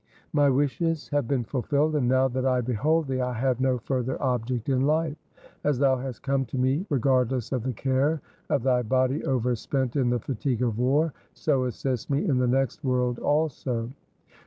My 0.33 0.49
wishes 0.49 1.09
have 1.09 1.27
been 1.27 1.43
fulfilled, 1.43 1.95
and, 1.95 2.07
now 2.07 2.27
that 2.29 2.43
I 2.43 2.61
behold 2.61 3.05
thee, 3.05 3.21
I 3.21 3.33
have 3.33 3.61
no 3.61 3.77
further 3.77 4.19
object 4.19 4.67
in 4.67 4.87
life. 4.87 5.15
As 5.63 5.77
thou 5.77 5.95
hast 5.97 6.23
come 6.23 6.43
to 6.45 6.57
me 6.57 6.87
regardless 6.89 7.51
of 7.51 7.61
the 7.61 7.73
care 7.73 8.19
of 8.49 8.63
thy 8.63 8.81
body 8.81 9.23
overspent 9.23 9.95
in 9.95 10.09
the 10.09 10.17
fatigue 10.17 10.63
of 10.63 10.79
war, 10.79 11.13
so 11.35 11.65
assist 11.65 12.09
me 12.09 12.25
in 12.25 12.39
the 12.39 12.47
next 12.47 12.83
world 12.83 13.19
also. 13.19 13.91